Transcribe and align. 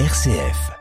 RCF. 0.00 0.72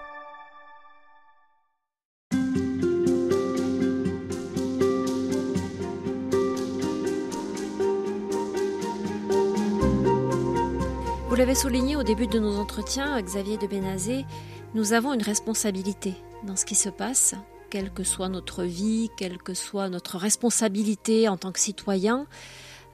Vous 11.30 11.36
l'avez 11.36 11.54
souligné 11.54 11.96
au 11.96 12.02
début 12.02 12.26
de 12.26 12.40
nos 12.40 12.58
entretiens, 12.58 13.22
Xavier 13.22 13.60
de 13.60 13.68
Bénazé, 13.68 14.26
nous 14.74 14.94
avons 14.94 15.14
une 15.14 15.22
responsabilité 15.22 16.16
dans 16.48 16.56
ce 16.56 16.66
qui 16.66 16.74
se 16.74 16.90
passe, 16.90 17.36
quelle 17.70 17.92
que 17.92 18.04
soit 18.04 18.30
notre 18.30 18.64
vie, 18.64 19.12
quelle 19.16 19.38
que 19.38 19.54
soit 19.54 19.90
notre 19.90 20.18
responsabilité 20.18 21.30
en 21.30 21.38
tant 21.38 21.52
que 21.52 21.60
citoyen. 21.60 22.26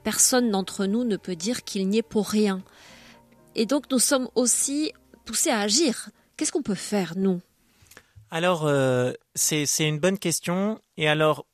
Personne 0.04 0.50
d'entre 0.50 0.84
nous 0.84 1.04
ne 1.04 1.16
peut 1.16 1.36
dire 1.36 1.64
qu'il 1.64 1.88
n'y 1.88 1.96
est 1.96 2.02
pour 2.02 2.28
rien. 2.28 2.60
Et 3.54 3.64
donc 3.64 3.84
nous 3.90 3.98
sommes 3.98 4.28
aussi 4.34 4.92
poussés 5.30 5.50
à 5.50 5.60
agir. 5.60 6.10
Qu'est-ce 6.36 6.50
qu'on 6.50 6.62
peut 6.62 6.74
faire, 6.74 7.12
nous? 7.16 7.40
Alors, 8.32 8.66
euh, 8.66 9.12
c'est 9.36 9.64
une 9.78 10.00
bonne 10.00 10.18
question. 10.18 10.80
Et 10.96 11.08
alors, 11.08 11.46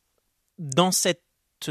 dans 0.58 0.92
ce 0.92 1.12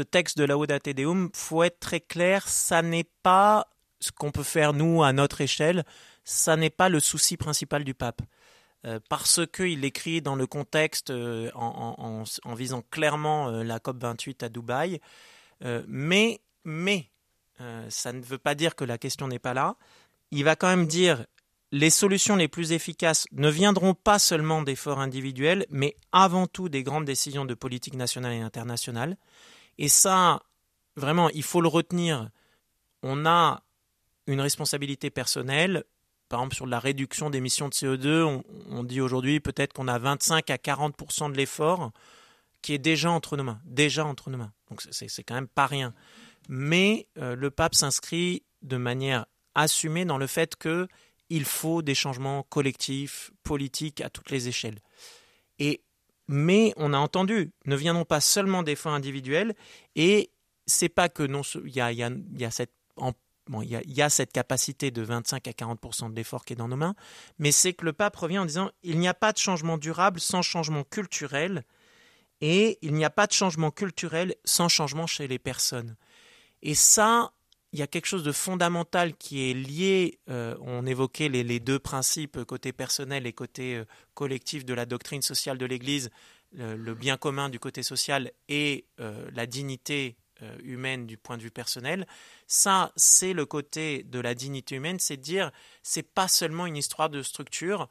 texte 0.02 0.38
de 0.38 0.44
Lauda 0.44 0.78
Deum, 0.78 1.30
faut 1.34 1.64
être 1.64 1.80
très 1.80 1.98
clair, 1.98 2.48
ça 2.48 2.82
n'est 2.82 3.10
pas 3.24 3.66
ce 3.98 4.12
qu'on 4.12 4.30
peut 4.30 4.44
faire 4.44 4.72
nous 4.72 5.02
à 5.02 5.12
notre 5.12 5.40
échelle, 5.40 5.84
ça 6.22 6.56
n'est 6.56 6.70
pas 6.70 6.88
le 6.88 7.00
souci 7.00 7.36
principal 7.36 7.82
du 7.82 7.94
pape. 7.94 8.22
Euh, 8.84 9.00
parce 9.08 9.40
qu'il 9.52 9.84
écrit 9.84 10.22
dans 10.22 10.36
le 10.36 10.46
contexte 10.46 11.10
euh, 11.10 11.50
en, 11.54 12.24
visant 12.54 12.82
clairement 12.88 13.50
la 13.50 13.80
COP 13.80 14.00
28 14.00 14.44
à 14.44 14.48
Dubaï. 14.48 15.00
mais 15.88 16.40
mais 16.62 17.10
ça 17.88 18.12
ne 18.12 18.20
veut 18.20 18.38
pas 18.38 18.54
dire 18.54 18.76
que 18.76 18.84
la 18.84 18.96
question 18.96 19.26
n'est 19.26 19.40
pas 19.40 19.54
là. 19.54 19.76
Il 20.30 20.44
va 20.44 20.54
quand 20.54 20.68
même 20.68 20.86
dire 20.86 21.26
les 21.72 21.90
solutions 21.90 22.36
les 22.36 22.48
plus 22.48 22.72
efficaces 22.72 23.26
ne 23.32 23.50
viendront 23.50 23.94
pas 23.94 24.18
seulement 24.18 24.62
d'efforts 24.62 25.00
individuels, 25.00 25.66
mais 25.70 25.96
avant 26.12 26.46
tout 26.46 26.68
des 26.68 26.82
grandes 26.82 27.04
décisions 27.04 27.44
de 27.44 27.54
politique 27.54 27.94
nationale 27.94 28.34
et 28.34 28.40
internationale. 28.40 29.16
Et 29.78 29.88
ça, 29.88 30.42
vraiment, 30.96 31.28
il 31.30 31.42
faut 31.42 31.60
le 31.60 31.68
retenir. 31.68 32.30
On 33.02 33.26
a 33.26 33.62
une 34.26 34.40
responsabilité 34.40 35.10
personnelle. 35.10 35.84
Par 36.28 36.40
exemple, 36.40 36.56
sur 36.56 36.66
la 36.66 36.80
réduction 36.80 37.30
d'émissions 37.30 37.68
de 37.68 37.74
CO2, 37.74 38.42
on, 38.68 38.84
dit 38.84 39.00
aujourd'hui 39.00 39.40
peut-être 39.40 39.72
qu'on 39.72 39.88
a 39.88 39.98
25 39.98 40.50
à 40.50 40.58
40 40.58 41.30
de 41.30 41.36
l'effort 41.36 41.92
qui 42.62 42.72
est 42.74 42.78
déjà 42.78 43.10
entre 43.10 43.36
nos 43.36 43.44
mains. 43.44 43.60
Déjà 43.64 44.04
entre 44.04 44.30
nos 44.30 44.38
mains. 44.38 44.52
Donc 44.70 44.82
c'est 44.90 45.22
quand 45.22 45.34
même 45.34 45.46
pas 45.46 45.66
rien. 45.66 45.94
Mais 46.48 47.08
euh, 47.18 47.36
le 47.36 47.50
pape 47.50 47.74
s'inscrit 47.74 48.42
de 48.62 48.76
manière 48.76 49.26
assumée 49.54 50.04
dans 50.04 50.18
le 50.18 50.26
fait 50.26 50.56
que 50.56 50.88
il 51.30 51.44
faut 51.44 51.82
des 51.82 51.94
changements 51.94 52.42
collectifs, 52.44 53.30
politiques 53.42 54.00
à 54.00 54.10
toutes 54.10 54.30
les 54.30 54.48
échelles. 54.48 54.78
Et 55.58 55.82
mais 56.28 56.72
on 56.76 56.92
a 56.92 56.98
entendu, 56.98 57.52
ne 57.66 57.76
viendront 57.76 58.04
pas 58.04 58.20
seulement 58.20 58.62
des 58.62 58.74
fonds 58.74 58.92
individuels, 58.92 59.54
et 59.94 60.30
c'est 60.66 60.88
pas 60.88 61.08
que 61.08 61.22
non, 61.22 61.42
il 61.62 61.74
y, 63.96 64.02
a 64.02 64.10
cette 64.10 64.32
capacité 64.32 64.90
de 64.90 65.02
25 65.02 65.46
à 65.46 65.52
40% 65.52 66.10
de 66.10 66.16
l'effort 66.16 66.44
qui 66.44 66.54
est 66.54 66.56
dans 66.56 66.66
nos 66.66 66.76
mains, 66.76 66.96
mais 67.38 67.52
c'est 67.52 67.74
que 67.74 67.84
le 67.84 67.92
pape 67.92 68.16
revient 68.16 68.40
en 68.40 68.44
disant 68.44 68.70
il 68.82 68.98
n'y 68.98 69.06
a 69.06 69.14
pas 69.14 69.32
de 69.32 69.38
changement 69.38 69.78
durable 69.78 70.18
sans 70.18 70.42
changement 70.42 70.82
culturel, 70.82 71.64
et 72.40 72.78
il 72.82 72.94
n'y 72.94 73.04
a 73.04 73.10
pas 73.10 73.26
de 73.26 73.32
changement 73.32 73.70
culturel 73.70 74.34
sans 74.44 74.68
changement 74.68 75.06
chez 75.06 75.28
les 75.28 75.38
personnes. 75.38 75.96
Et 76.62 76.74
ça, 76.74 77.32
il 77.72 77.78
y 77.78 77.82
a 77.82 77.86
quelque 77.86 78.06
chose 78.06 78.22
de 78.22 78.32
fondamental 78.32 79.14
qui 79.16 79.50
est 79.50 79.54
lié, 79.54 80.18
euh, 80.30 80.56
on 80.60 80.86
évoquait 80.86 81.28
les, 81.28 81.60
deux 81.60 81.78
principes, 81.78 82.42
côté 82.44 82.72
personnel 82.72 83.26
et 83.26 83.32
côté 83.32 83.76
euh, 83.76 83.84
collectif 84.14 84.64
de 84.64 84.74
la 84.74 84.86
doctrine 84.86 85.22
sociale 85.22 85.58
de 85.58 85.66
l'Église, 85.66 86.10
le, 86.52 86.94
bien 86.94 87.16
commun 87.16 87.48
du 87.50 87.58
côté 87.58 87.82
social 87.82 88.30
et 88.48 88.86
euh, 89.00 89.28
la 89.34 89.46
dignité 89.46 90.16
humaine 90.62 91.06
du 91.06 91.16
point 91.16 91.38
de 91.38 91.42
vue 91.42 91.50
personnel. 91.50 92.06
Ça, 92.46 92.92
c'est 92.94 93.32
le 93.32 93.46
côté 93.46 94.02
de 94.02 94.20
la 94.20 94.34
dignité 94.34 94.76
humaine, 94.76 94.98
c'est 94.98 95.16
dire, 95.16 95.50
c'est 95.82 96.02
pas 96.02 96.28
seulement 96.28 96.66
une 96.66 96.76
histoire 96.76 97.08
de 97.08 97.22
structure. 97.22 97.88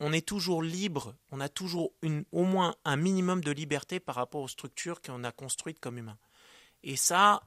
On, 0.00 0.12
est 0.12 0.26
toujours 0.26 0.62
libre, 0.62 1.14
on 1.32 1.38
a 1.40 1.50
toujours 1.50 1.92
une, 2.00 2.24
au 2.32 2.44
moins 2.44 2.74
un 2.86 2.96
minimum 2.96 3.42
de 3.42 3.50
liberté 3.50 4.00
par 4.00 4.14
rapport 4.14 4.40
aux 4.40 4.48
structures 4.48 5.02
qu'on 5.02 5.22
a 5.22 5.32
construites 5.32 5.78
comme 5.78 5.98
humains. 5.98 6.16
Et 6.82 6.96
ça, 6.96 7.42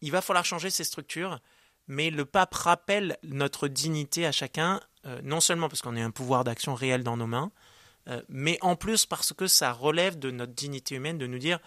il 0.00 0.10
va 0.10 0.20
falloir 0.20 0.44
changer 0.44 0.70
ces 0.70 0.84
structures, 0.84 1.40
mais 1.86 2.10
le 2.10 2.24
pape 2.24 2.54
rappelle 2.54 3.18
notre 3.22 3.68
dignité 3.68 4.26
à 4.26 4.32
chacun, 4.32 4.80
euh, 5.06 5.20
non 5.22 5.40
seulement 5.40 5.68
parce 5.68 5.82
qu'on 5.82 5.96
a 5.96 6.02
un 6.02 6.10
pouvoir 6.10 6.44
d'action 6.44 6.74
réel 6.74 7.02
dans 7.02 7.16
nos 7.16 7.26
mains, 7.26 7.50
euh, 8.08 8.22
mais 8.28 8.58
en 8.60 8.76
plus 8.76 9.06
parce 9.06 9.32
que 9.32 9.46
ça 9.46 9.72
relève 9.72 10.18
de 10.18 10.30
notre 10.30 10.52
dignité 10.52 10.94
humaine 10.94 11.18
de 11.18 11.26
nous 11.26 11.38
dire 11.38 11.58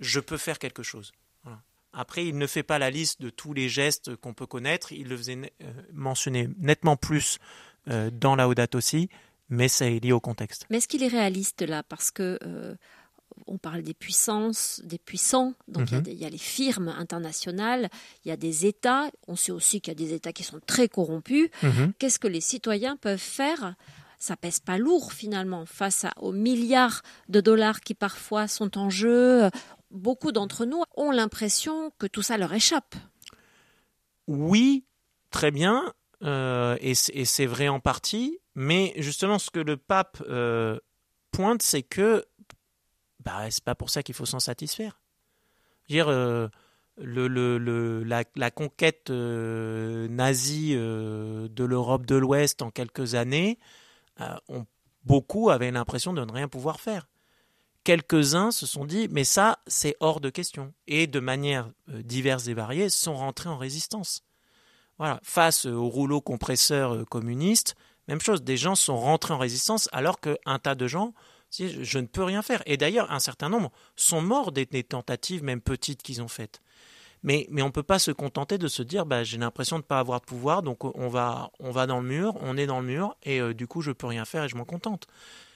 je 0.00 0.20
peux 0.20 0.36
faire 0.36 0.58
quelque 0.58 0.82
chose. 0.82 1.12
Après, 1.96 2.26
il 2.26 2.36
ne 2.38 2.48
fait 2.48 2.64
pas 2.64 2.80
la 2.80 2.90
liste 2.90 3.20
de 3.20 3.30
tous 3.30 3.54
les 3.54 3.68
gestes 3.68 4.16
qu'on 4.16 4.34
peut 4.34 4.48
connaître. 4.48 4.90
Il 4.90 5.06
le 5.06 5.16
faisait 5.16 5.52
euh, 5.62 5.72
mentionner 5.92 6.48
nettement 6.58 6.96
plus 6.96 7.38
dans 7.86 8.34
la 8.34 8.48
Audate 8.48 8.74
aussi, 8.74 9.10
mais 9.48 9.68
c'est 9.68 10.00
lié 10.00 10.10
au 10.10 10.18
contexte. 10.18 10.66
Mais 10.70 10.78
est-ce 10.78 10.88
qu'il 10.88 11.04
est 11.04 11.08
réaliste 11.08 11.62
là? 11.62 11.84
Parce 11.84 12.10
que 12.10 12.38
on 13.46 13.58
parle 13.58 13.82
des 13.82 13.94
puissances, 13.94 14.80
des 14.84 14.98
puissants. 14.98 15.54
Donc 15.68 15.90
il, 15.90 16.14
y 16.14 16.24
a, 16.24 16.26
mhm. 16.26 16.32
les 16.32 16.38
firmes 16.38 16.88
internationales, 16.88 17.88
il 18.24 18.28
y 18.28 18.32
a 18.32 18.36
des 18.36 18.66
États. 18.66 19.10
On 19.28 19.36
sait 19.36 19.52
aussi 19.52 19.80
qu'il 19.80 19.92
y 19.92 19.96
a 19.96 20.06
des 20.06 20.14
États 20.14 20.32
qui 20.32 20.44
sont 20.44 20.60
très 20.66 20.88
corrompus. 20.88 21.48
Mhm. 21.62 21.92
Qu'est-ce 21.98 22.18
que 22.18 22.28
les 22.28 22.40
citoyens 22.40 22.96
peuvent 22.96 23.18
faire? 23.18 23.74
Ça 24.18 24.36
pèse 24.36 24.60
pas 24.60 24.78
lourd 24.78 25.12
finalement 25.12 25.66
face 25.66 26.06
aux 26.16 26.32
milliards 26.32 27.02
de 27.28 27.40
dollars 27.40 27.80
qui 27.80 27.94
parfois 27.94 28.48
sont 28.48 28.78
en 28.78 28.88
jeu 28.88 29.50
beaucoup 29.94 30.32
d'entre 30.32 30.66
nous 30.66 30.82
ont 30.96 31.10
l'impression 31.10 31.92
que 31.98 32.06
tout 32.06 32.22
ça 32.22 32.36
leur 32.36 32.52
échappe. 32.52 32.94
Oui, 34.26 34.84
très 35.30 35.50
bien, 35.50 35.92
euh, 36.22 36.76
et 36.80 36.94
c'est 36.94 37.46
vrai 37.46 37.68
en 37.68 37.80
partie, 37.80 38.38
mais 38.54 38.92
justement 38.96 39.38
ce 39.38 39.50
que 39.50 39.60
le 39.60 39.76
pape 39.76 40.22
euh, 40.28 40.78
pointe, 41.30 41.62
c'est 41.62 41.82
que 41.82 42.24
bah, 43.24 43.50
c'est 43.50 43.64
pas 43.64 43.74
pour 43.74 43.90
ça 43.90 44.02
qu'il 44.02 44.14
faut 44.14 44.26
s'en 44.26 44.40
satisfaire. 44.40 45.00
Dire, 45.88 46.08
euh, 46.08 46.48
la, 46.98 48.50
conquête 48.50 49.10
nazie 49.10 50.74
de 50.74 51.64
l'Europe 51.64 52.06
de 52.06 52.16
l'Ouest 52.16 52.62
en 52.62 52.70
quelques 52.70 53.14
années, 53.14 53.58
beaucoup 55.04 55.50
avaient 55.50 55.70
l'impression 55.70 56.12
de 56.12 56.24
ne 56.24 56.32
rien 56.32 56.48
pouvoir 56.48 56.80
faire 56.80 57.08
quelques-uns 57.84 58.50
se 58.50 58.66
sont 58.66 58.84
dit 58.84 59.08
mais 59.10 59.24
ça 59.24 59.60
c'est 59.66 59.96
hors 60.00 60.20
de 60.20 60.30
question 60.30 60.72
et 60.88 61.06
de 61.06 61.20
manière 61.20 61.70
euh, 61.90 62.02
diverses 62.02 62.48
et 62.48 62.54
variées 62.54 62.88
sont 62.88 63.14
rentrés 63.14 63.50
en 63.50 63.58
résistance. 63.58 64.24
Voilà, 64.98 65.20
face 65.22 65.66
au 65.66 65.88
rouleau 65.88 66.20
compresseur 66.20 66.94
euh, 66.94 67.04
communiste, 67.04 67.74
même 68.08 68.20
chose, 68.20 68.42
des 68.42 68.56
gens 68.56 68.74
sont 68.74 68.96
rentrés 68.96 69.34
en 69.34 69.38
résistance 69.38 69.88
alors 69.92 70.20
qu'un 70.20 70.58
tas 70.58 70.74
de 70.74 70.86
gens 70.86 71.14
je 71.58 71.98
ne 71.98 72.06
peux 72.06 72.24
rien 72.24 72.42
faire. 72.42 72.62
Et 72.66 72.76
d'ailleurs, 72.76 73.10
un 73.12 73.18
certain 73.18 73.48
nombre 73.48 73.70
sont 73.96 74.20
morts 74.20 74.52
des, 74.52 74.66
tentatives, 74.82 75.42
même 75.42 75.60
petites, 75.60 76.02
qu'ils 76.02 76.22
ont 76.22 76.28
faites. 76.28 76.60
Mais, 77.22 77.46
on 77.50 77.66
ne 77.66 77.70
peut 77.70 77.82
pas 77.82 77.98
se 77.98 78.10
contenter 78.10 78.58
de 78.58 78.68
se 78.68 78.82
dire 78.82 79.06
bah, 79.06 79.24
j'ai 79.24 79.38
l'impression 79.38 79.76
de 79.76 79.82
ne 79.82 79.86
pas 79.86 79.98
avoir 79.98 80.20
de 80.20 80.26
pouvoir, 80.26 80.62
donc 80.62 80.84
on 80.84 81.08
va, 81.08 81.50
dans 81.86 82.00
le 82.00 82.06
mur, 82.06 82.36
on 82.40 82.56
est 82.56 82.66
dans 82.66 82.80
le 82.80 82.86
mur, 82.86 83.16
et 83.22 83.40
euh, 83.40 83.54
du 83.54 83.66
coup 83.66 83.80
je 83.80 83.90
ne 83.90 83.94
peux 83.94 84.06
rien 84.06 84.26
faire 84.26 84.44
et 84.44 84.48
je 84.48 84.56
m'en 84.56 84.66
contente. 84.66 85.06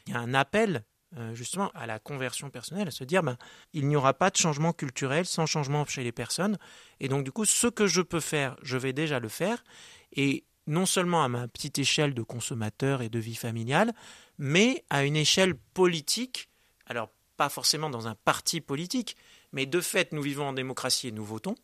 Il 0.07 0.15
y 0.15 0.17
a 0.17 0.21
un 0.21 0.33
appel 0.33 0.83
euh, 1.17 1.35
justement 1.35 1.71
à 1.75 1.87
la 1.87 1.99
conversion 1.99 2.49
personnelle, 2.51 2.89
à 2.89 2.91
se 2.91 3.05
dire 3.05 3.23
ben, 3.23 3.37
il 3.73 3.87
n'y 3.87 3.97
aura 3.97 4.15
pas 4.15 4.31
de 4.31 4.37
changement 4.37 4.73
culturel 4.73 5.27
sans 5.27 5.47
changement 5.47 5.85
chez 5.87 6.03
les 6.03 6.13
personnes. 6.13 6.59
Et 7.01 7.09
donc 7.09 7.25
du 7.25 7.33
coup, 7.33 7.45
ce 7.45 7.67
que 7.67 7.87
je 7.87 8.01
peux 8.01 8.21
faire, 8.21 8.57
je 8.63 8.77
vais 8.77 8.93
déjà 8.93 9.19
le 9.19 9.29
faire. 9.29 9.65
Et 10.13 10.45
non 10.69 10.87
seulement 10.87 11.25
à 11.25 11.29
ma 11.29 11.49
petite 11.49 11.79
échelle 11.79 12.15
de 12.15 12.23
consommateur 12.23 13.03
et 13.03 13.09
de 13.09 13.19
vie 13.19 13.35
familiale, 13.35 13.93
mais 14.39 14.85
à 14.91 15.05
une 15.05 15.17
échelle 15.17 15.55
politique. 15.57 16.49
Alors 16.87 17.11
pas 17.37 17.49
forcément 17.49 17.91
dans 17.91 18.07
un 18.07 18.15
parti 18.15 18.61
politique, 18.61 19.17
mais 19.53 19.67
de 19.67 19.81
fait, 19.81 20.13
nous 20.13 20.23
vivons 20.23 20.49
en 20.49 20.53
démocratie 20.53 21.09
et 21.09 21.13
nous 21.13 21.25
votons. 21.25 21.55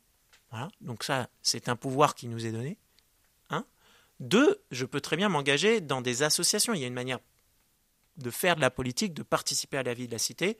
Voilà. 0.51 0.69
Donc 0.81 1.05
ça, 1.05 1.29
c'est 1.43 1.69
un 1.69 1.77
pouvoir 1.77 2.15
qui 2.15 2.29
nous 2.29 2.47
est 2.47 2.53
donné. 2.53 2.79
Un. 3.51 3.65
Deux, 4.21 4.63
je 4.71 4.87
peux 4.87 5.01
très 5.01 5.17
bien 5.17 5.29
m'engager 5.29 5.81
dans 5.81 6.01
des 6.01 6.23
associations. 6.23 6.75
Il 6.75 6.81
y 6.81 6.85
a 6.85 6.89
une 6.89 6.95
manière 6.95 7.19
de 8.17 8.31
faire 8.31 8.57
de 8.57 8.61
la 8.61 8.71
politique, 8.71 9.13
de 9.13 9.23
participer 9.23 9.77
à 9.77 9.83
la 9.83 9.95
vie 9.95 10.07
de 10.07 10.13
la 10.13 10.19
cité, 10.19 10.57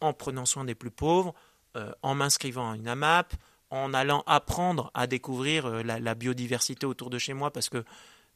en 0.00 0.12
prenant 0.12 0.44
soin 0.44 0.64
des 0.64 0.74
plus 0.74 0.90
pauvres, 0.90 1.34
euh, 1.76 1.92
en 2.02 2.14
m'inscrivant 2.14 2.72
à 2.72 2.76
une 2.76 2.88
AMAP, 2.88 3.34
en 3.84 3.94
allant 3.94 4.22
apprendre 4.26 4.90
à 4.94 5.06
découvrir 5.06 5.66
euh, 5.66 5.82
la, 5.82 6.14
biodiversité 6.14 6.86
autour 6.86 7.10
de 7.10 7.18
chez 7.18 7.34
moi, 7.34 7.50
parce 7.50 7.68
que 7.68 7.84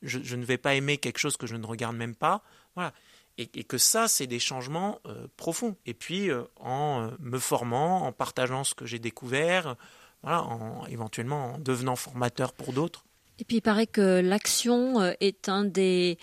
je, 0.03 0.37
ne 0.37 0.45
vais 0.45 0.59
pas 0.59 0.75
aimer 0.75 0.99
quelque 0.99 1.19
chose 1.19 1.37
que 1.37 1.47
je 1.47 1.57
ne 1.57 1.67
regarde 1.67 1.97
même 1.97 2.15
pas. 2.15 2.43
Voilà. 2.75 2.93
Et, 3.39 3.65
que 3.65 3.79
ça, 3.79 4.07
c'est 4.07 4.27
des 4.27 4.39
changements 4.39 4.99
euh, 5.07 5.27
profonds. 5.37 5.77
Et 5.87 5.95
puis, 5.95 6.29
en 6.59 7.11
me 7.21 7.39
formant, 7.39 8.07
en 8.07 8.13
partageant 8.13 8.65
ce 8.65 8.75
que 8.75 8.85
j'ai 8.85 8.99
découvert, 8.99 9.77
voilà, 10.23 10.43
en, 10.43 10.87
éventuellement 10.87 11.55
en 11.55 11.59
devenant 11.59 11.97
formateur 11.97 12.53
pour 12.53 12.73
d'autres. 12.75 13.05
Et 13.39 13.45
puis 13.45 13.57
il 13.57 13.63
paraît 13.63 13.87
que 13.87 14.21
l'action 14.21 15.01
est 15.21 15.49
un 15.49 15.65
des 15.65 16.19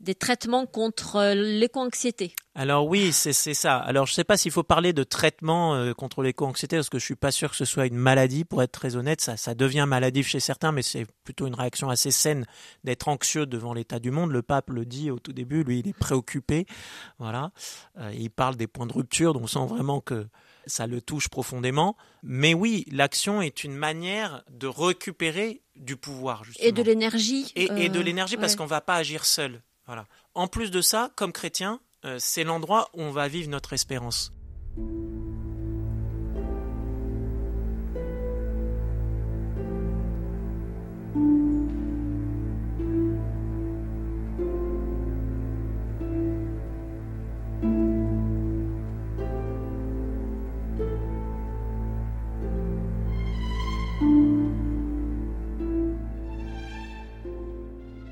des 0.00 0.14
traitements 0.14 0.66
contre 0.66 1.34
l'éco-anxiété. 1.34 2.34
Alors 2.54 2.86
oui, 2.86 3.12
c'est 3.12 3.32
ça. 3.32 3.76
Alors 3.76 4.06
je 4.06 4.12
ne 4.12 4.14
sais 4.14 4.24
pas 4.24 4.36
s'il 4.36 4.50
faut 4.50 4.62
parler 4.62 4.92
de 4.92 5.04
traitement 5.04 5.74
euh, 5.74 5.92
contre 5.92 6.22
l'éco-anxiété 6.22 6.76
parce 6.76 6.88
que 6.88 6.98
je 6.98 7.04
suis 7.04 7.16
pas 7.16 7.30
sûr 7.30 7.50
que 7.50 7.56
ce 7.56 7.64
soit 7.64 7.86
une 7.86 7.96
maladie. 7.96 8.44
Pour 8.44 8.62
être 8.62 8.72
très 8.72 8.96
honnête, 8.96 9.20
ça, 9.20 9.36
ça 9.36 9.54
devient 9.54 9.84
maladif 9.86 10.26
chez 10.26 10.40
certains, 10.40 10.72
mais 10.72 10.82
c'est 10.82 11.06
plutôt 11.22 11.46
une 11.46 11.54
réaction 11.54 11.90
assez 11.90 12.10
saine 12.10 12.46
d'être 12.82 13.08
anxieux 13.08 13.46
devant 13.46 13.74
l'état 13.74 13.98
du 13.98 14.10
monde. 14.10 14.32
Le 14.32 14.42
pape 14.42 14.70
le 14.70 14.86
dit 14.86 15.10
au 15.10 15.18
tout 15.18 15.32
début, 15.32 15.62
lui, 15.62 15.80
il 15.80 15.88
est 15.88 15.96
préoccupé. 15.96 16.66
Voilà, 17.18 17.52
euh, 17.98 18.10
il 18.14 18.30
parle 18.30 18.56
des 18.56 18.66
points 18.66 18.86
de 18.86 18.92
rupture, 18.92 19.34
donc 19.34 19.44
on 19.44 19.46
sent 19.46 19.66
vraiment 19.66 20.00
que 20.00 20.26
ça 20.66 20.86
le 20.86 21.00
touche 21.00 21.28
profondément. 21.28 21.96
Mais 22.22 22.54
oui, 22.54 22.86
l'action 22.90 23.42
est 23.42 23.64
une 23.64 23.74
manière 23.74 24.42
de 24.50 24.66
récupérer 24.66 25.62
du 25.76 25.96
pouvoir. 25.96 26.44
Justement. 26.44 26.68
Et 26.68 26.72
de 26.72 26.82
l'énergie. 26.82 27.52
Et, 27.54 27.88
de 27.88 27.98
euh, 27.98 28.02
l'énergie 28.02 28.36
parce 28.36 28.56
qu'on 28.56 28.64
ne 28.64 28.68
va 28.68 28.80
pas 28.80 28.96
agir 28.96 29.24
seul. 29.24 29.62
En 30.34 30.46
plus 30.46 30.70
de 30.70 30.80
ça, 30.80 31.10
comme 31.16 31.32
chrétien, 31.32 31.80
euh, 32.04 32.16
c'est 32.18 32.44
l'endroit 32.44 32.90
où 32.94 33.02
on 33.02 33.10
va 33.10 33.28
vivre 33.28 33.50
notre 33.50 33.72
espérance. 33.72 34.32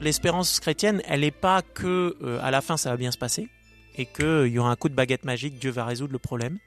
L'espérance 0.09 0.59
chrétienne, 0.59 1.03
elle 1.05 1.21
n'est 1.21 1.31
pas 1.31 1.61
que 1.61 2.17
euh, 2.23 2.41
à 2.41 2.51
la 2.51 2.63
fin 2.63 2.79
ça 2.79 2.89
va 2.89 2.97
bien 2.97 3.13
se 3.13 3.19
passer 3.19 3.51
et 3.95 4.07
qu'il 4.07 4.25
euh, 4.25 4.49
y 4.49 4.59
aura 4.59 4.71
un 4.71 4.77
coup 4.77 4.89
de 4.89 4.95
baguette 4.95 5.27
magique, 5.27 5.59
Dieu 5.59 5.71
va 5.71 5.85
résoudre 5.85 6.15
le 6.15 6.19
problème. 6.19 6.59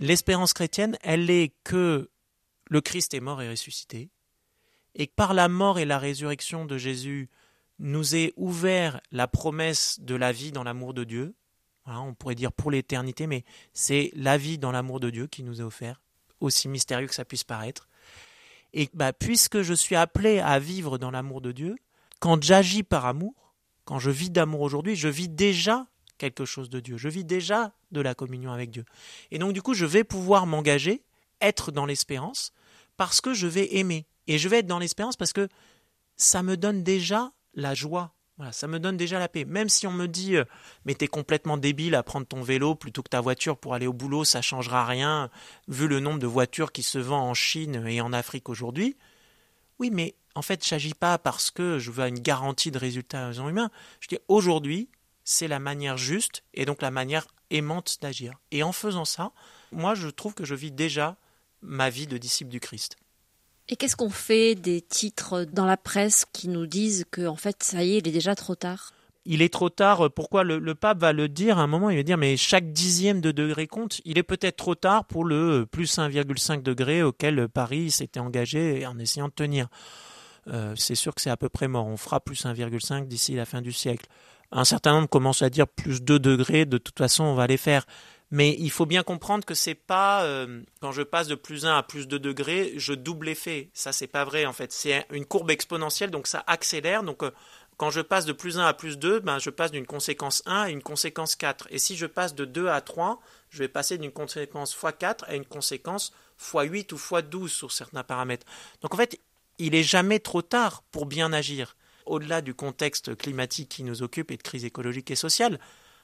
L'espérance 0.00 0.54
chrétienne, 0.54 0.98
elle 1.02 1.30
est 1.30 1.52
que 1.62 2.10
le 2.68 2.80
Christ 2.80 3.14
est 3.14 3.20
mort 3.20 3.42
et 3.42 3.48
ressuscité, 3.48 4.10
et 4.96 5.06
par 5.06 5.34
la 5.34 5.48
mort 5.48 5.78
et 5.78 5.84
la 5.84 6.00
résurrection 6.00 6.64
de 6.64 6.78
Jésus, 6.78 7.30
nous 7.78 8.16
est 8.16 8.32
ouvert 8.36 9.00
la 9.12 9.28
promesse 9.28 10.00
de 10.00 10.16
la 10.16 10.32
vie 10.32 10.50
dans 10.50 10.64
l'amour 10.64 10.92
de 10.92 11.04
Dieu. 11.04 11.36
on 11.86 12.14
pourrait 12.14 12.34
dire 12.34 12.50
pour 12.50 12.72
l'éternité, 12.72 13.28
mais 13.28 13.44
c'est 13.72 14.10
la 14.16 14.36
vie 14.36 14.58
dans 14.58 14.72
l'amour 14.72 14.98
de 14.98 15.10
Dieu 15.10 15.28
qui 15.28 15.44
nous 15.44 15.60
est 15.60 15.64
offert, 15.64 16.02
aussi 16.40 16.66
mystérieux 16.66 17.06
que 17.06 17.14
ça 17.14 17.24
puisse 17.24 17.44
paraître. 17.44 17.88
Et 18.72 18.88
bah, 18.94 19.12
puisque 19.12 19.62
je 19.62 19.74
suis 19.74 19.94
appelé 19.94 20.40
à 20.40 20.58
vivre 20.58 20.98
dans 20.98 21.12
l'amour 21.12 21.40
de 21.40 21.52
Dieu, 21.52 21.76
quand 22.20 22.42
j'agis 22.42 22.82
par 22.82 23.06
amour, 23.06 23.54
quand 23.84 23.98
je 23.98 24.10
vis 24.10 24.30
d'amour 24.30 24.60
aujourd'hui, 24.60 24.94
je 24.94 25.08
vis 25.08 25.28
déjà 25.28 25.86
quelque 26.18 26.44
chose 26.44 26.70
de 26.70 26.78
Dieu, 26.78 26.96
je 26.96 27.08
vis 27.08 27.24
déjà 27.24 27.72
de 27.90 28.00
la 28.00 28.14
communion 28.14 28.52
avec 28.52 28.70
Dieu. 28.70 28.84
Et 29.30 29.38
donc 29.38 29.52
du 29.52 29.62
coup, 29.62 29.74
je 29.74 29.86
vais 29.86 30.04
pouvoir 30.04 30.46
m'engager, 30.46 31.02
être 31.40 31.72
dans 31.72 31.86
l'espérance, 31.86 32.52
parce 32.96 33.20
que 33.20 33.34
je 33.34 33.46
vais 33.46 33.76
aimer. 33.76 34.06
Et 34.26 34.38
je 34.38 34.48
vais 34.48 34.58
être 34.58 34.66
dans 34.66 34.78
l'espérance 34.78 35.16
parce 35.16 35.32
que 35.32 35.48
ça 36.16 36.42
me 36.42 36.56
donne 36.56 36.84
déjà 36.84 37.32
la 37.54 37.74
joie. 37.74 38.14
Voilà, 38.36 38.52
ça 38.52 38.66
me 38.68 38.78
donne 38.78 38.96
déjà 38.96 39.18
la 39.18 39.28
paix. 39.28 39.44
Même 39.44 39.68
si 39.68 39.86
on 39.86 39.92
me 39.92 40.06
dit, 40.06 40.36
euh, 40.36 40.44
mais 40.84 40.94
t'es 40.94 41.08
complètement 41.08 41.56
débile 41.56 41.94
à 41.94 42.02
prendre 42.02 42.26
ton 42.26 42.42
vélo 42.42 42.74
plutôt 42.74 43.02
que 43.02 43.08
ta 43.08 43.20
voiture 43.20 43.56
pour 43.56 43.74
aller 43.74 43.86
au 43.86 43.92
boulot, 43.92 44.24
ça 44.24 44.40
changera 44.40 44.86
rien, 44.86 45.30
vu 45.68 45.88
le 45.88 46.00
nombre 46.00 46.18
de 46.18 46.26
voitures 46.26 46.72
qui 46.72 46.82
se 46.82 46.98
vendent 46.98 47.28
en 47.28 47.34
Chine 47.34 47.86
et 47.86 48.00
en 48.00 48.12
Afrique 48.12 48.48
aujourd'hui. 48.48 48.96
Oui, 49.78 49.90
mais 49.90 50.14
en 50.34 50.42
fait, 50.42 50.66
je 50.66 50.74
n'agis 50.74 50.94
pas 50.94 51.18
parce 51.18 51.50
que 51.50 51.78
je 51.78 51.90
veux 51.90 52.06
une 52.06 52.20
garantie 52.20 52.70
de 52.70 52.78
résultats 52.78 53.32
humains. 53.32 53.70
Je 54.00 54.08
dis 54.08 54.18
aujourd'hui, 54.28 54.88
c'est 55.24 55.48
la 55.48 55.58
manière 55.58 55.96
juste 55.96 56.42
et 56.54 56.64
donc 56.64 56.82
la 56.82 56.90
manière 56.90 57.26
aimante 57.50 57.98
d'agir. 58.00 58.34
Et 58.50 58.62
en 58.62 58.72
faisant 58.72 59.04
ça, 59.04 59.32
moi, 59.72 59.94
je 59.94 60.08
trouve 60.08 60.34
que 60.34 60.44
je 60.44 60.54
vis 60.54 60.70
déjà 60.70 61.16
ma 61.62 61.90
vie 61.90 62.06
de 62.06 62.18
disciple 62.18 62.50
du 62.50 62.60
Christ. 62.60 62.96
Et 63.68 63.76
qu'est-ce 63.76 63.96
qu'on 63.96 64.10
fait 64.10 64.54
des 64.54 64.80
titres 64.80 65.44
dans 65.44 65.66
la 65.66 65.76
presse 65.76 66.24
qui 66.32 66.48
nous 66.48 66.66
disent 66.66 67.04
que, 67.10 67.26
en 67.26 67.36
fait, 67.36 67.62
ça 67.62 67.84
y 67.84 67.94
est, 67.94 67.98
il 67.98 68.08
est 68.08 68.12
déjà 68.12 68.34
trop 68.34 68.56
tard? 68.56 68.92
Il 69.26 69.42
est 69.42 69.52
trop 69.52 69.68
tard. 69.68 70.10
Pourquoi 70.10 70.42
le, 70.42 70.74
pape 70.74 70.98
va 70.98 71.12
le 71.12 71.28
dire 71.28 71.58
à 71.58 71.62
un 71.62 71.66
moment? 71.66 71.90
Il 71.90 71.96
va 71.96 72.02
dire 72.02 72.16
mais 72.16 72.36
chaque 72.36 72.72
dixième 72.72 73.20
de 73.20 73.30
degré 73.30 73.66
compte. 73.66 74.00
Il 74.04 74.18
est 74.18 74.22
peut-être 74.22 74.56
trop 74.56 74.74
tard 74.74 75.04
pour 75.04 75.24
le 75.24 75.66
plus 75.70 75.98
1,5 75.98 76.62
degré 76.62 77.02
auquel 77.02 77.48
Paris 77.48 77.90
s'était 77.90 78.18
engagé 78.18 78.86
en 78.86 78.98
essayant 78.98 79.28
de 79.28 79.32
tenir. 79.32 79.68
Euh, 80.50 80.74
c'est 80.76 80.94
sûr 80.94 81.14
que 81.14 81.20
c'est 81.20 81.30
à 81.30 81.36
peu 81.36 81.48
près 81.48 81.68
mort. 81.68 81.86
On 81.86 81.96
fera 81.96 82.20
plus 82.20 82.44
1,5 82.44 83.06
d'ici 83.06 83.34
la 83.34 83.46
fin 83.46 83.62
du 83.62 83.72
siècle. 83.72 84.06
Un 84.52 84.64
certain 84.64 84.92
nombre 84.92 85.08
commencent 85.08 85.42
à 85.42 85.50
dire 85.50 85.68
plus 85.68 86.02
2 86.02 86.18
degrés, 86.18 86.66
de 86.66 86.78
toute 86.78 86.98
façon 86.98 87.24
on 87.24 87.34
va 87.34 87.46
les 87.46 87.56
faire. 87.56 87.86
Mais 88.32 88.54
il 88.58 88.70
faut 88.70 88.86
bien 88.86 89.02
comprendre 89.02 89.44
que 89.44 89.54
c'est 89.54 89.74
pas 89.74 90.22
euh, 90.22 90.62
quand 90.80 90.92
je 90.92 91.02
passe 91.02 91.26
de 91.26 91.34
plus 91.34 91.66
1 91.66 91.76
à 91.76 91.82
plus 91.82 92.06
2 92.06 92.18
degrés, 92.18 92.72
je 92.76 92.92
double 92.92 93.26
l'effet. 93.26 93.70
Ça 93.74 93.92
c'est 93.92 94.06
pas 94.06 94.24
vrai 94.24 94.46
en 94.46 94.52
fait. 94.52 94.72
C'est 94.72 95.06
une 95.12 95.24
courbe 95.24 95.50
exponentielle 95.50 96.10
donc 96.10 96.26
ça 96.26 96.42
accélère. 96.46 97.02
Donc 97.02 97.22
euh, 97.22 97.30
quand 97.76 97.90
je 97.90 98.00
passe 98.00 98.26
de 98.26 98.32
plus 98.32 98.58
1 98.58 98.66
à 98.66 98.74
plus 98.74 98.98
2, 98.98 99.20
ben, 99.20 99.38
je 99.38 99.50
passe 99.50 99.70
d'une 99.70 99.86
conséquence 99.86 100.42
1 100.46 100.62
à 100.62 100.68
une 100.68 100.82
conséquence 100.82 101.34
4. 101.34 101.68
Et 101.70 101.78
si 101.78 101.96
je 101.96 102.06
passe 102.06 102.34
de 102.34 102.44
2 102.44 102.68
à 102.68 102.80
3, 102.80 103.20
je 103.48 103.60
vais 103.60 103.68
passer 103.68 103.98
d'une 103.98 104.12
conséquence 104.12 104.76
x4 104.76 105.24
à 105.26 105.34
une 105.34 105.46
conséquence 105.46 106.12
x8 106.40 106.92
ou 106.92 106.96
x12 106.96 107.48
sur 107.48 107.72
certains 107.72 108.04
paramètres. 108.04 108.46
Donc 108.82 108.92
en 108.94 108.96
fait, 108.96 109.18
il 109.60 109.74
est 109.74 109.82
jamais 109.82 110.18
trop 110.18 110.42
tard 110.42 110.82
pour 110.90 111.06
bien 111.06 111.32
agir. 111.32 111.76
Au-delà 112.06 112.40
du 112.40 112.54
contexte 112.54 113.14
climatique 113.14 113.68
qui 113.68 113.84
nous 113.84 114.02
occupe 114.02 114.30
et 114.30 114.36
de 114.36 114.42
crise 114.42 114.64
écologique 114.64 115.10
et 115.10 115.16
sociale, 115.16 115.60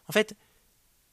en 0.08 0.12
fait, 0.12 0.36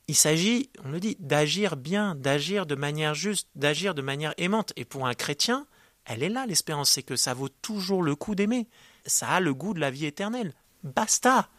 il 0.08 0.16
s'agit, 0.16 0.70
on 0.84 0.90
le 0.90 1.00
dit, 1.00 1.16
d'agir 1.20 1.78
bien, 1.78 2.16
d'agir 2.16 2.66
de 2.66 2.76
manière 2.76 3.16
juste, 3.16 3.48
d'agir 3.56 3.96
de 3.96 4.02
manière 4.02 4.34
aimante. 4.38 4.74
Et 4.76 4.86
pour 4.86 5.08
un 5.08 5.14
chrétien, 5.14 5.66
elle 6.06 6.22
est 6.22 6.30
là, 6.30 6.46
l'espérance, 6.46 6.92
c'est 6.92 7.04
que 7.04 7.16
ça 7.16 7.34
vaut 7.34 7.50
toujours 7.50 8.04
le 8.04 8.16
coup 8.16 8.36
d'aimer. 8.36 8.68
Ça 9.06 9.30
a 9.30 9.40
le 9.40 9.54
goût 9.54 9.74
de 9.74 9.80
la 9.80 9.90
vie 9.90 10.06
éternelle. 10.06 10.54
Basta. 10.84 11.50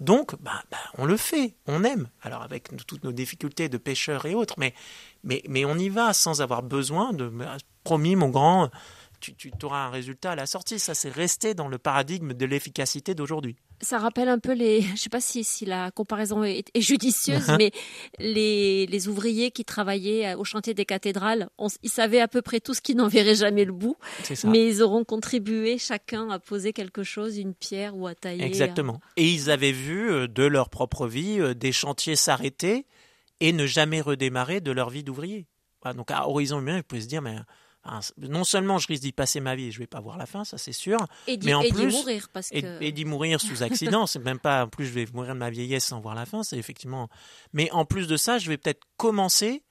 Donc, 0.00 0.34
bah, 0.40 0.64
bah, 0.70 0.78
on 0.98 1.04
le 1.04 1.16
fait, 1.16 1.54
on 1.66 1.84
aime. 1.84 2.08
Alors 2.22 2.42
avec 2.42 2.68
toutes 2.86 3.04
nos 3.04 3.12
difficultés 3.12 3.68
de 3.68 3.78
pêcheurs 3.78 4.26
et 4.26 4.34
autres, 4.34 4.54
mais, 4.58 4.74
mais, 5.22 5.42
mais 5.48 5.64
on 5.64 5.78
y 5.78 5.88
va 5.88 6.12
sans 6.12 6.42
avoir 6.42 6.62
besoin 6.62 7.12
de... 7.12 7.32
Promis, 7.84 8.14
mon 8.14 8.28
grand, 8.28 8.70
tu, 9.22 9.52
auras 9.62 9.86
un 9.86 9.90
résultat 9.90 10.32
à 10.32 10.36
la 10.36 10.46
sortie. 10.46 10.78
Ça, 10.78 10.94
c'est 10.94 11.10
rester 11.10 11.54
dans 11.54 11.68
le 11.68 11.78
paradigme 11.78 12.34
de 12.34 12.44
l'efficacité 12.46 13.14
d'aujourd'hui. 13.14 13.56
Ça 13.80 13.98
rappelle 13.98 14.28
un 14.28 14.38
peu 14.38 14.52
les, 14.52 14.82
je 14.82 14.92
ne 14.92 14.96
sais 14.96 15.08
pas 15.08 15.20
si, 15.20 15.44
si 15.44 15.64
la 15.64 15.90
comparaison 15.90 16.44
est, 16.44 16.64
judicieuse, 16.76 17.48
mais 17.58 17.72
les, 18.18 18.86
les, 18.86 19.08
ouvriers 19.08 19.50
qui 19.50 19.64
travaillaient 19.64 20.34
au 20.34 20.44
chantier 20.44 20.74
des 20.74 20.84
cathédrales, 20.84 21.48
ils 21.82 21.90
savaient 21.90 22.20
à 22.20 22.28
peu 22.28 22.42
près 22.42 22.60
tout 22.60 22.74
ce 22.74 22.80
qui 22.80 22.94
n'en 22.94 23.08
verrait 23.08 23.34
jamais 23.34 23.64
le 23.64 23.72
bout, 23.72 23.96
mais 24.44 24.68
ils 24.68 24.82
auront 24.82 25.04
contribué 25.04 25.78
chacun 25.78 26.28
à 26.30 26.38
poser 26.38 26.72
quelque 26.72 27.02
chose, 27.02 27.38
une 27.38 27.54
pierre 27.54 27.96
ou 27.96 28.06
à 28.06 28.14
tailler. 28.14 28.44
Exactement. 28.44 29.00
Et 29.16 29.28
ils 29.28 29.50
avaient 29.50 29.72
vu 29.72 30.10
euh, 30.10 30.28
de 30.28 30.44
leur 30.44 30.68
propre 30.68 31.06
vie 31.06 31.40
euh, 31.40 31.54
des 31.54 31.72
chantiers 31.72 32.16
s'arrêter 32.16 32.86
et 33.40 33.52
ne 33.52 33.66
jamais 33.66 34.00
redémarrer 34.00 34.60
de 34.60 34.70
leur 34.70 34.90
vie 34.90 35.02
d'ouvrier. 35.02 35.46
donc 35.96 36.10
à 36.10 36.28
horizon 36.28 36.60
humain, 36.60 36.78
ils 36.78 36.84
pouvaient 36.84 37.02
se 37.02 37.08
dire, 37.08 37.22
mais 37.22 37.36
non 38.16 38.44
seulement 38.44 38.78
je 38.78 38.86
risque 38.86 39.02
d'y 39.02 39.12
passer 39.12 39.40
ma 39.40 39.56
vie 39.56 39.66
et 39.66 39.70
je 39.70 39.78
vais 39.78 39.86
pas 39.86 40.00
voir 40.00 40.16
la 40.16 40.26
fin, 40.26 40.44
ça 40.44 40.58
c'est 40.58 40.72
sûr, 40.72 40.98
et 41.26 41.38
mais 41.42 41.54
en 41.54 41.62
plus 41.62 41.92
mourir 41.92 42.28
parce 42.32 42.50
et, 42.52 42.92
d'y 42.92 43.04
mourir 43.04 43.40
sous 43.40 43.62
accident, 43.62 44.06
c'est 44.06 44.20
même 44.20 44.38
pas 44.38 44.64
en 44.64 44.68
plus 44.68 44.86
je 44.86 44.92
vais 44.92 45.06
mourir 45.12 45.34
de 45.34 45.38
ma 45.38 45.50
vieillesse 45.50 45.86
sans 45.86 46.00
voir 46.00 46.14
la 46.14 46.26
fin, 46.26 46.42
c'est 46.42 46.56
effectivement. 46.56 47.08
Mais 47.52 47.70
en 47.72 47.84
plus 47.84 48.06
de 48.06 48.16
ça, 48.16 48.38
je 48.38 48.48
vais 48.48 48.56
peut-être 48.56 48.84
commencer 48.96 49.64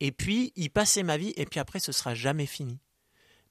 et 0.00 0.12
puis 0.12 0.52
y 0.56 0.68
passer 0.68 1.02
ma 1.02 1.16
vie 1.16 1.34
et 1.36 1.44
puis 1.44 1.60
après 1.60 1.78
ce 1.78 1.92
sera 1.92 2.14
jamais 2.14 2.46
fini. 2.46 2.78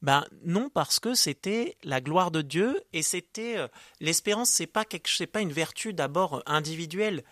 Ben 0.02 0.26
non 0.44 0.70
parce 0.70 1.00
que 1.00 1.16
c'était 1.16 1.76
la 1.84 2.02
gloire 2.02 2.30
de 2.30 2.42
Dieu 2.42 2.82
et 2.94 3.02
c'était 3.02 3.58
euh, 3.58 3.68
l'espérance 4.00 4.50
c'est 4.50 4.68
pas 4.68 4.86
quelque 4.86 5.10
c'est 5.10 5.26
pas 5.26 5.42
une 5.42 5.52
vertu 5.52 5.92
d'abord 5.92 6.44
individuelle 6.46 7.24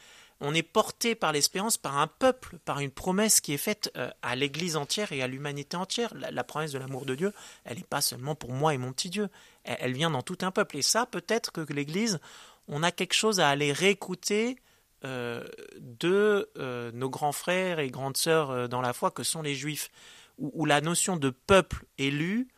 on 0.42 0.54
est 0.54 0.64
porté 0.64 1.16
par 1.16 1.32
l'espérance, 1.32 1.78
par 1.78 1.98
un 1.98 2.08
peuple, 2.08 2.58
par 2.66 2.80
une 2.80 2.92
promesse 2.92 3.40
qui 3.40 3.54
est 3.54 3.58
faite 3.58 3.92
euh, 3.96 4.10
à 4.22 4.36
l'Église 4.36 4.76
entière 4.76 5.12
et 5.12 5.22
à 5.22 5.28
l'humanité 5.28 5.78
entière. 5.78 6.14
La, 6.14 6.44
promesse 6.44 6.72
de 6.72 6.78
l'amour 6.78 7.06
de 7.06 7.16
Dieu, 7.16 7.32
elle 7.64 7.78
n'est 7.78 7.84
pas 7.84 8.02
seulement 8.02 8.36
pour 8.36 8.52
moi 8.52 8.74
et 8.74 8.78
mon 8.78 8.92
petit 8.92 9.10
Dieu, 9.10 9.30
elle, 9.64 9.94
vient 9.94 10.10
dans 10.10 10.22
tout 10.22 10.38
un 10.42 10.52
peuple. 10.52 10.78
Et 10.78 10.82
ça, 10.82 11.06
peut-être 11.06 11.52
que 11.52 11.62
l'Église, 11.72 12.20
on 12.68 12.84
a 12.84 12.92
quelque 12.92 13.14
chose 13.14 13.40
à 13.40 13.50
aller 13.50 13.72
réécouter 13.72 14.58
euh, 15.06 15.46
de 15.80 16.50
euh, 16.58 16.92
nos 16.94 17.10
grands 17.10 17.32
frères 17.32 17.80
et 17.80 17.90
grandes 17.90 18.18
sœurs 18.18 18.68
dans 18.68 18.82
la 18.82 18.92
foi 18.92 19.12
que 19.12 19.24
sont 19.24 19.42
les 19.42 19.56
Juifs, 19.56 19.90
où, 20.38 20.66
la 20.66 20.82
notion 20.82 21.16
de 21.16 21.30
peuple 21.30 21.86
élu 21.98 22.50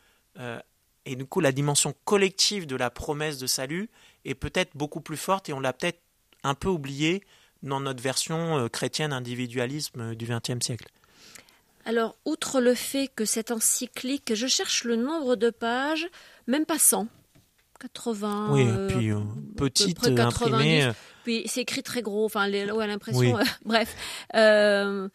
et 1.04 1.16
du 1.16 1.26
coup 1.26 1.40
la 1.40 1.50
dimension 1.50 1.94
collective 2.04 2.66
de 2.66 2.76
la 2.76 2.90
promesse 2.90 3.38
de 3.38 3.46
salut 3.46 3.88
est 4.24 4.34
peut-être 4.34 4.76
beaucoup 4.76 5.00
plus 5.00 5.16
forte 5.16 5.48
et 5.48 5.52
on 5.52 5.58
l'a 5.58 5.72
peut-être 5.72 6.00
un 6.44 6.54
peu 6.54 6.68
oublié 6.68 7.24
dans 7.62 7.80
notre 7.80 8.02
version 8.02 8.58
euh, 8.58 8.68
chrétienne 8.68 9.12
individualisme 9.12 10.00
euh, 10.00 10.14
du 10.14 10.26
XXe 10.26 10.64
siècle. 10.64 10.88
Alors, 11.84 12.16
outre 12.24 12.60
le 12.60 12.74
fait 12.74 13.08
que 13.08 13.24
cette 13.24 13.50
encyclique, 13.50 14.34
je 14.34 14.46
cherche 14.46 14.84
le 14.84 14.96
nombre 14.96 15.36
de 15.36 15.48
pages, 15.48 16.06
même 16.46 16.66
pas 16.66 16.78
100, 16.78 17.08
80. 17.80 18.48
Oui, 18.50 18.66
puis 18.88 19.10
euh, 19.10 19.20
petite 19.56 20.06
imprimée. 20.06 20.90
Puis 21.24 21.44
c'est 21.46 21.62
écrit 21.62 21.82
très 21.82 22.02
gros, 22.02 22.24
enfin, 22.26 22.46
les, 22.46 22.70
ouais, 22.70 22.86
l'impression. 22.86 23.38
bref. 23.64 23.96
Euh, 24.34 25.08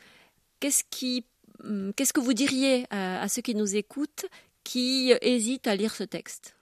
qu'est-ce 0.59 0.83
qui, 0.89 1.25
hum, 1.63 1.93
qu'est-ce 1.95 2.13
que 2.13 2.21
vous 2.21 2.33
diriez 2.33 2.85
à, 2.89 3.27
ceux 3.27 3.41
qui 3.41 3.55
nous 3.55 3.75
écoutent 3.75 4.25
qui 4.63 5.13
hésitent 5.21 5.67
à 5.67 5.75
lire 5.75 5.93
ce 5.93 6.03
texte? 6.03 6.55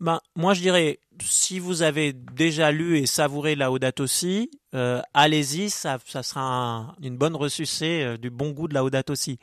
Ben, 0.00 0.20
moi, 0.34 0.54
je 0.54 0.60
dirais, 0.60 0.98
si 1.22 1.58
vous 1.58 1.82
avez 1.82 2.12
déjà 2.12 2.72
lu 2.72 2.98
et 2.98 3.06
savouré 3.06 3.54
Laudato 3.54 4.06
Si, 4.06 4.50
euh, 4.74 5.00
allez-y, 5.14 5.70
ça, 5.70 5.98
ça 6.04 6.22
sera 6.22 6.94
une 7.02 7.16
bonne 7.16 7.36
ressucée 7.36 8.02
euh, 8.02 8.16
du 8.16 8.30
bon 8.30 8.50
goût 8.50 8.68
de 8.68 8.74
Laudato 8.74 9.14
Si. 9.14 9.38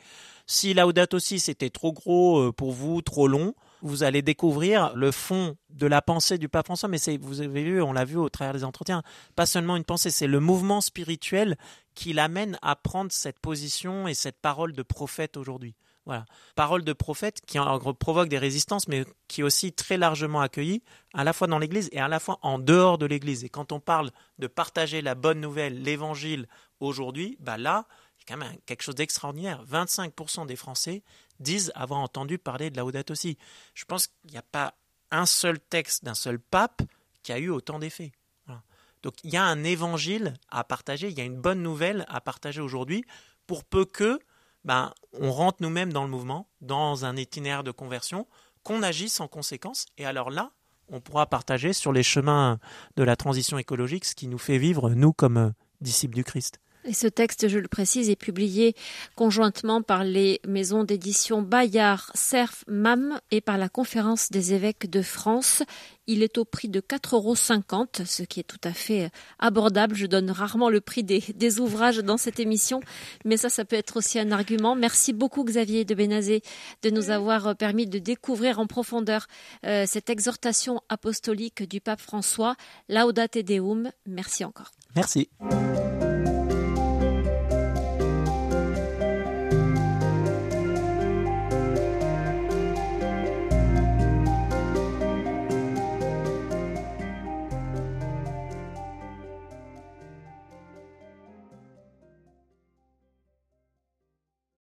Si 0.46 0.74
Laudato 0.74 1.18
Si 1.18 1.38
c'était 1.38 1.70
trop 1.70 1.92
gros 1.92 2.38
euh, 2.40 2.52
pour 2.52 2.72
vous, 2.72 3.02
trop 3.02 3.28
long, 3.28 3.54
vous 3.82 4.04
allez 4.04 4.22
découvrir 4.22 4.92
le 4.94 5.10
fond 5.10 5.56
de 5.70 5.86
la 5.86 6.00
pensée 6.00 6.38
du 6.38 6.48
pape 6.48 6.66
François. 6.66 6.88
Mais 6.88 6.98
vous 7.20 7.40
avez 7.40 7.62
vu, 7.62 7.82
on 7.82 7.92
l'a 7.92 8.04
vu 8.04 8.16
au 8.16 8.28
travers 8.28 8.54
des 8.54 8.64
entretiens, 8.64 9.02
pas 9.36 9.46
seulement 9.46 9.76
une 9.76 9.84
pensée, 9.84 10.10
c'est 10.10 10.26
le 10.26 10.40
mouvement 10.40 10.80
spirituel 10.80 11.56
qui 11.94 12.12
l'amène 12.12 12.58
à 12.62 12.76
prendre 12.76 13.12
cette 13.12 13.38
position 13.38 14.08
et 14.08 14.14
cette 14.14 14.40
parole 14.40 14.72
de 14.72 14.82
prophète 14.82 15.36
aujourd'hui. 15.36 15.74
Voilà. 16.04 16.24
Parole 16.56 16.82
de 16.82 16.92
prophète 16.92 17.40
qui 17.46 17.58
provoque 18.00 18.28
des 18.28 18.38
résistances, 18.38 18.88
mais 18.88 19.04
qui 19.28 19.42
est 19.42 19.44
aussi 19.44 19.72
très 19.72 19.96
largement 19.96 20.40
accueillie, 20.40 20.82
à 21.14 21.22
la 21.22 21.32
fois 21.32 21.46
dans 21.46 21.60
l'Église 21.60 21.88
et 21.92 22.00
à 22.00 22.08
la 22.08 22.18
fois 22.18 22.40
en 22.42 22.58
dehors 22.58 22.98
de 22.98 23.06
l'Église. 23.06 23.44
Et 23.44 23.48
quand 23.48 23.70
on 23.70 23.78
parle 23.78 24.10
de 24.38 24.48
partager 24.48 25.00
la 25.00 25.14
bonne 25.14 25.40
nouvelle, 25.40 25.80
l'Évangile 25.80 26.48
aujourd'hui, 26.80 27.36
bah 27.38 27.56
là, 27.56 27.86
quand 28.26 28.36
même 28.36 28.56
quelque 28.66 28.82
chose 28.82 28.94
d'extraordinaire. 28.94 29.64
25% 29.64 30.46
des 30.46 30.56
Français 30.56 31.02
disent 31.40 31.72
avoir 31.74 32.00
entendu 32.00 32.38
parler 32.38 32.70
de 32.70 32.76
la 32.76 32.84
Audate 32.84 33.10
aussi. 33.10 33.38
Je 33.74 33.84
pense 33.84 34.06
qu'il 34.06 34.30
n'y 34.30 34.38
a 34.38 34.42
pas 34.42 34.74
un 35.10 35.26
seul 35.26 35.60
texte 35.60 36.04
d'un 36.04 36.14
seul 36.14 36.38
pape 36.38 36.82
qui 37.22 37.32
a 37.32 37.38
eu 37.38 37.50
autant 37.50 37.78
d'effets. 37.78 38.12
Donc 39.02 39.14
il 39.24 39.30
y 39.30 39.36
a 39.36 39.44
un 39.44 39.64
évangile 39.64 40.34
à 40.48 40.64
partager, 40.64 41.08
il 41.08 41.18
y 41.18 41.20
a 41.20 41.24
une 41.24 41.40
bonne 41.40 41.62
nouvelle 41.62 42.04
à 42.08 42.20
partager 42.20 42.60
aujourd'hui, 42.60 43.04
pour 43.46 43.64
peu 43.64 43.84
que 43.84 44.20
ben, 44.64 44.92
on 45.12 45.32
rentre 45.32 45.58
nous-mêmes 45.60 45.92
dans 45.92 46.04
le 46.04 46.10
mouvement, 46.10 46.48
dans 46.60 47.04
un 47.04 47.16
itinéraire 47.16 47.64
de 47.64 47.72
conversion, 47.72 48.28
qu'on 48.62 48.82
agisse 48.82 49.18
en 49.20 49.26
conséquence, 49.26 49.86
et 49.98 50.06
alors 50.06 50.30
là, 50.30 50.52
on 50.88 51.00
pourra 51.00 51.26
partager 51.26 51.72
sur 51.72 51.92
les 51.92 52.04
chemins 52.04 52.60
de 52.96 53.02
la 53.02 53.16
transition 53.16 53.58
écologique 53.58 54.04
ce 54.04 54.14
qui 54.14 54.28
nous 54.28 54.38
fait 54.38 54.58
vivre, 54.58 54.90
nous, 54.90 55.12
comme 55.12 55.36
euh, 55.36 55.50
disciples 55.80 56.14
du 56.14 56.22
Christ. 56.22 56.60
Et 56.84 56.94
ce 56.94 57.06
texte, 57.06 57.48
je 57.48 57.58
le 57.58 57.68
précise, 57.68 58.10
est 58.10 58.16
publié 58.16 58.74
conjointement 59.14 59.82
par 59.82 60.02
les 60.02 60.40
maisons 60.46 60.82
d'édition 60.82 61.40
Bayard, 61.40 62.10
Cerf, 62.14 62.64
MAM 62.66 63.20
et 63.30 63.40
par 63.40 63.56
la 63.56 63.68
Conférence 63.68 64.30
des 64.30 64.52
évêques 64.52 64.90
de 64.90 65.00
France. 65.00 65.62
Il 66.08 66.24
est 66.24 66.38
au 66.38 66.44
prix 66.44 66.68
de 66.68 66.80
4,50 66.80 67.14
euros, 67.14 67.36
ce 68.04 68.22
qui 68.24 68.40
est 68.40 68.44
tout 68.44 68.60
à 68.64 68.72
fait 68.72 69.10
abordable. 69.38 69.94
Je 69.94 70.06
donne 70.06 70.30
rarement 70.32 70.68
le 70.68 70.80
prix 70.80 71.04
des, 71.04 71.60
ouvrages 71.60 71.98
dans 71.98 72.16
cette 72.16 72.40
émission, 72.40 72.80
mais 73.24 73.36
ça, 73.36 73.48
ça 73.48 73.64
peut 73.64 73.76
être 73.76 73.96
aussi 73.98 74.18
un 74.18 74.32
argument. 74.32 74.74
Merci 74.74 75.12
beaucoup, 75.12 75.44
Xavier 75.44 75.84
de 75.84 75.94
Bénazé, 75.94 76.42
de 76.82 76.90
nous 76.90 77.10
avoir 77.10 77.54
permis 77.54 77.86
de 77.86 78.00
découvrir 78.00 78.58
en 78.58 78.66
profondeur 78.66 79.28
euh, 79.64 79.84
cette 79.86 80.10
exhortation 80.10 80.80
apostolique 80.88 81.68
du 81.68 81.80
pape 81.80 82.00
François. 82.00 82.56
Laudate 82.88 83.38
Deum. 83.38 83.90
Merci 84.06 84.44
encore. 84.44 84.72
Merci. 84.96 85.28